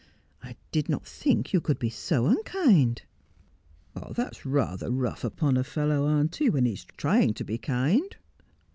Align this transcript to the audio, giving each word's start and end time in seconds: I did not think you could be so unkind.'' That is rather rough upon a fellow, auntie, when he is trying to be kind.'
I 0.41 0.55
did 0.71 0.89
not 0.89 1.05
think 1.05 1.53
you 1.53 1.61
could 1.61 1.77
be 1.77 1.91
so 1.91 2.25
unkind.'' 2.25 3.03
That 4.15 4.31
is 4.37 4.45
rather 4.47 4.89
rough 4.89 5.23
upon 5.23 5.57
a 5.57 5.63
fellow, 5.63 6.07
auntie, 6.07 6.49
when 6.49 6.65
he 6.65 6.73
is 6.73 6.85
trying 6.97 7.35
to 7.35 7.43
be 7.43 7.59
kind.' 7.59 8.15